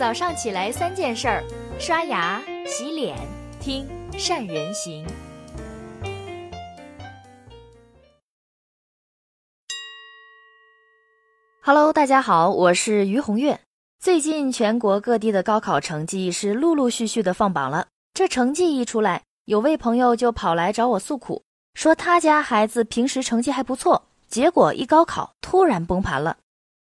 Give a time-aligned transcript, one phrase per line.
[0.00, 1.44] 早上起来三件事儿：
[1.78, 3.18] 刷牙、洗脸、
[3.60, 5.06] 听善人行。
[11.60, 13.60] Hello，大家好，我是于红月。
[13.98, 21.42] 最近全国各地的高考成绩是陆陆续续的放榜了，这成绩一出来，有位朋友就跑来找我诉苦，
[21.74, 26.38] 说他家孩子平时成绩还不错，结果一高考突然崩盘了。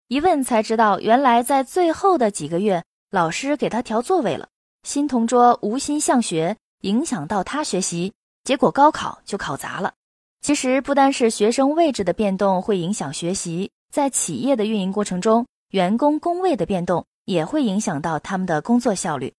[0.08, 4.50] 一问才知道，原来在最后的几个月，老师给他调座位了，
[4.82, 8.12] 新同桌无心向学，影响到他学习，
[8.44, 9.94] 结果高考就考砸了。
[10.42, 19.32] 其实不单是学生位置的变动会影响学习，在企业的运营过程中，员工工位的变动也会影响到他们的工作效率。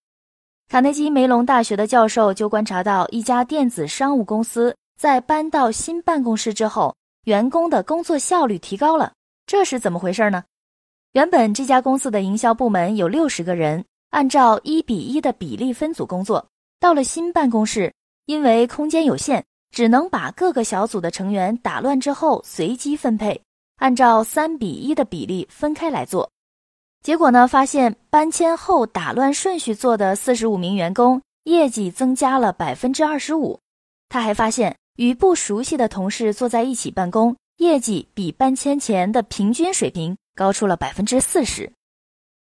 [0.68, 6.94] 卡内基梅隆大学的教授就观察到，一家电子商务公司在搬到新办公室之后，
[7.24, 9.12] 员工的工作效率提高了，
[9.46, 10.44] 这是怎么回事呢？
[11.14, 16.44] 原本这家公司的营销部门有六十个人，按照一比一的比例分组工作。
[16.80, 17.94] 到了新办公室，
[18.26, 23.40] 因为空间有限，只能把各个小组的成员打乱之后随机分配，
[23.76, 26.28] 按照三比一的比例分开来做。
[27.00, 33.60] 结果呢，发现搬迁后打乱顺序做的四十五名员工业绩增加了百分之二十五。
[34.08, 40.16] 他还发现，与不熟悉的同事坐在一起办公，业绩比搬迁前的平均水平。
[40.34, 41.72] 高出了百分之四十。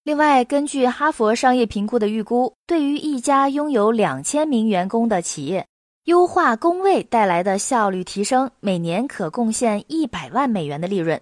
[0.02, 5.66] 另外，根据哈佛商业评估的预估，对于一家拥有两千名员工的企业，
[6.04, 11.18] 优化工位带来的效率提升，每年可贡献一百万美元的利润。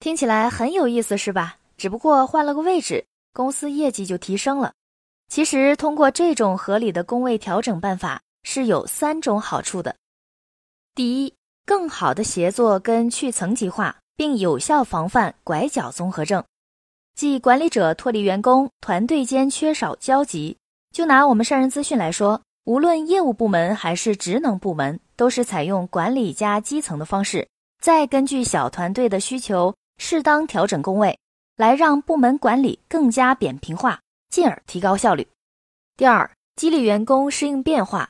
[0.00, 1.58] 听起来很有意思，是吧？
[1.76, 4.72] 只不过换了个位置，公司业绩就提升了。
[5.28, 9.94] 其实，通过这种合理的工位调整办法，是有三种好处的。
[10.96, 11.32] 第一，
[11.64, 14.01] 更好的协作跟去层级化。
[14.22, 16.44] 并有效防范拐角综合症，
[17.16, 20.56] 即管理者脱离员工，团队间缺少交集。
[20.94, 27.48] 就拿我们善人资讯来说，无论业务部门还是职能部门，都是采用管理加基层的方式，
[27.80, 31.18] 再根据小团队的需求，适当调整工位，
[31.56, 33.98] 来让部门管理更加扁平化，
[34.30, 35.26] 进而提高效率。
[35.96, 38.08] 第二，激励员工适应变化。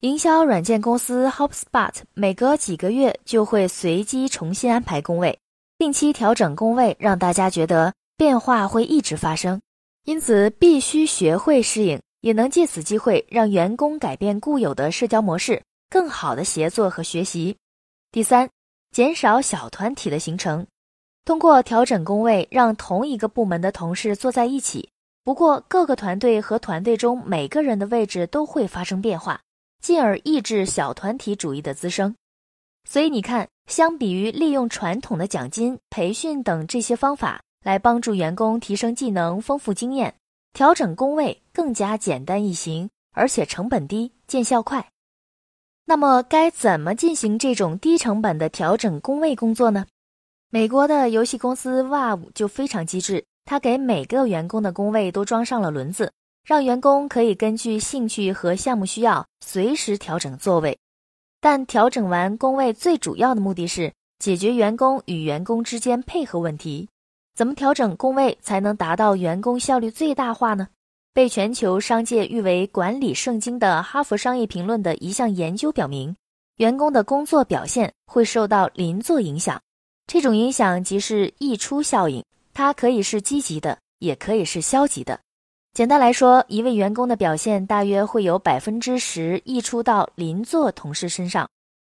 [0.00, 5.38] 营销软件公司 HubSpot 每隔几个月就会随机重新安排工位，
[5.78, 9.58] 定期调整工位，让大家觉得变化会一直发生，
[10.04, 17.56] 因此必须学会适应，也能借此机会让员工改变固有的社交模式，更好的协作和学习。
[18.12, 18.50] 第三，
[18.90, 20.66] 减少小团体的形成，
[21.24, 24.90] 通过调整工位，让同一个部门的同事坐在一起，
[25.24, 29.40] 不过各个团队和团队中每个人的位置都会发生变化。
[29.80, 32.14] 进而抑制小团体主义的滋生，
[32.88, 40.14] 所以你看，相比于利用传统的奖金、培训等这些方法来帮助员工提升技能、丰富经验，
[40.52, 44.88] 调整工位更加简单易行，而且成本低、见效快。
[45.84, 49.86] 那么，该怎么进行这种低成本的调整工位工作呢？
[50.50, 56.12] 美国的游戏公司 Valve 就非常机智，他给每个员工的工位都装上了轮子。
[56.46, 60.78] 让员工可以根据兴趣和项目需要随时调整座位，
[61.40, 66.88] 但调整完工位最主要的目的是解决员工与员工之间配合问题。
[67.34, 70.68] 怎么调整工位才能达到员工效率最大化呢？
[71.12, 76.14] 被全球商界誉为管理圣经的《哈佛商业评论》的一项研究表明，
[76.58, 79.60] 员工的工作表现会受到邻座影响。
[80.06, 82.24] 这种影响即是溢出效应，
[82.54, 85.18] 它可以是积极的，也可以是消极的。
[85.76, 91.46] 简单来说，一位员工的表现大约会有百分之十溢出到邻座同事身上。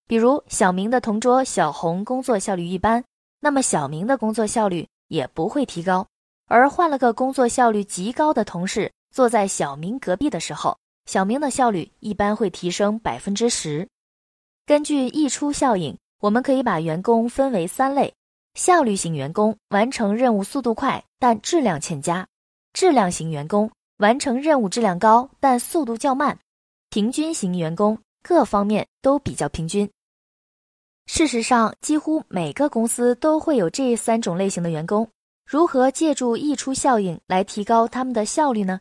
[0.06, 3.03] 比如，小明的同桌小红工作效率一般，
[3.41, 6.06] 那么小明的工作效率也不会提高。
[6.47, 13.88] 而换了个工作效率极高的同事坐在小明隔壁的时候，小明的效率一般会提升百分之十。
[14.64, 18.14] 根据溢出效应，我们可以把员工分为三类：
[18.54, 22.25] 效率型员工，完成任务速度快，但质量欠佳。
[22.72, 26.36] 质量型员工完成任务质量高，但速度较慢；
[26.90, 29.88] 平均型员工各方面都比较平均。
[31.06, 35.08] 事实上，几乎每个公司都会有这三种类型的员工。
[35.44, 38.80] 如何借助溢出效应来提高他们的效率呢？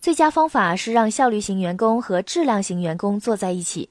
[0.00, 3.90] 最佳方法是让效率型员工和质量型员工坐在一起，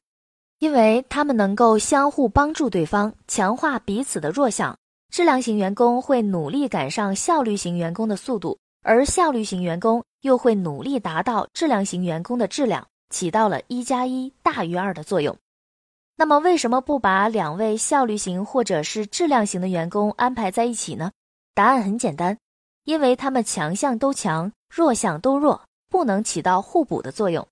[0.57, 4.75] 因为他们能够相互帮助对方，强化彼此的弱项。
[5.11, 8.57] 质量型员工会努力赶上效率型员工的速度。
[8.81, 15.35] 而效率型员工又会努力达到质量型员工的质量，起到了一加一大于二的作用。
[16.15, 21.11] 那么，为什么不把两位效率型或者是质量型的员工安排在一起呢？
[21.55, 22.37] 答案很简单，
[22.83, 27.47] 因为他们强项都强，弱项都弱，不能起到互补的作用。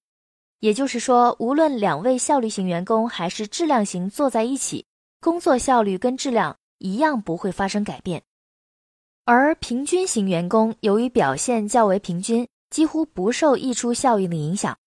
[0.59, 4.85] 也就是说，无论两位效率型员工还是质量型坐在一起，
[5.21, 8.21] 工作效率跟质量一样不会发生改变。
[9.27, 14.77] 而平均型员工由于表现较为平均，几乎不受溢出效应的影响。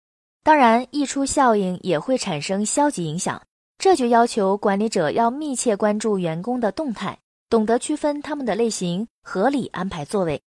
[0.42, 3.42] 当然，溢出效应也会产生消极影响，
[3.76, 7.18] 这就要求管理者要密切关注员工的动态，
[7.50, 10.40] 懂得区分他们的类型，合理安排座位。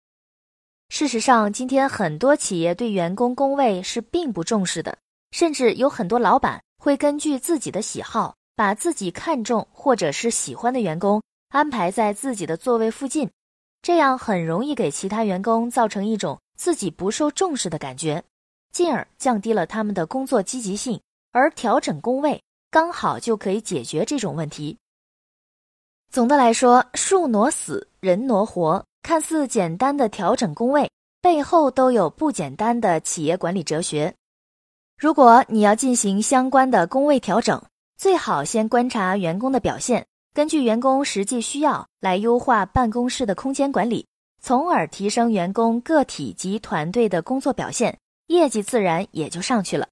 [0.88, 4.98] 事实上，今天很多企业对员工工位是并不重视的。
[5.32, 13.30] 甚至有很多老板会根据自己的喜好，把自己看重或者是喜欢的员工安排在自己的座位附近，
[13.81, 18.24] 这样很容易给其他员工造成一种自己不受重视的感觉，
[18.72, 21.01] 进而降低了他们的工作积极性。
[21.33, 24.78] 而调整工位刚好就可以解决这种问题。
[26.12, 30.92] 总的来说，树挪死，人挪活，看似简单的调整工位
[31.22, 34.13] 背后都有不简单的企业管理哲学。
[34.98, 37.63] 如果你要进行相关的工位调整，
[37.98, 44.06] 最好先观察员工的表现，根据员工实际需要来优化办公室的空间管理，
[44.42, 47.98] 从而提升员工个体及团队的工作表现，
[48.28, 49.89] 业绩自然也就上去了。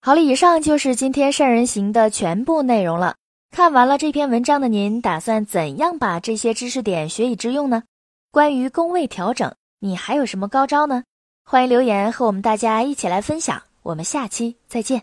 [0.00, 3.16] 好了，以上就是今天善人行的全部内容了。
[3.50, 7.82] 看完了这篇文章的您，打算怎样把这些知识点学以致用呢？
[8.30, 11.02] 关于工位调整，你还有什么高招呢？
[11.44, 13.60] 欢迎留言和我们大家一起来分享。
[13.82, 15.02] 我们下期再见。